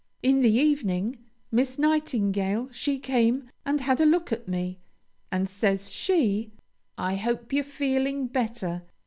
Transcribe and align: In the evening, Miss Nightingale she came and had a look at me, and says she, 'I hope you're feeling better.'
In 0.23 0.41
the 0.41 0.51
evening, 0.55 1.19
Miss 1.51 1.77
Nightingale 1.77 2.69
she 2.71 2.97
came 2.97 3.51
and 3.67 3.81
had 3.81 4.01
a 4.01 4.05
look 4.07 4.31
at 4.31 4.47
me, 4.47 4.79
and 5.31 5.47
says 5.47 5.91
she, 5.91 6.51
'I 6.97 7.17
hope 7.17 7.53
you're 7.53 7.63
feeling 7.63 8.25
better.' 8.25 8.81